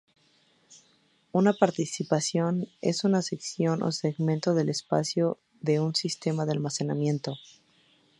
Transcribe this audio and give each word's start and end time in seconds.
Una 1.31 1.53
partición 1.53 2.67
es 2.81 3.03
una 3.03 3.21
sección 3.21 3.83
o 3.83 3.91
segmento 3.91 4.55
del 4.55 4.69
espacio 4.69 5.37
de 5.61 5.79
un 5.79 5.93
sistema 5.93 6.45
de 6.47 6.53
almacenamiento. 6.53 7.35